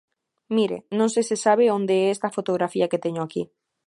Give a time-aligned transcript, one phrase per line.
[0.55, 3.43] Mire, non sei se sabe onde é esta fotografía que teño aquí.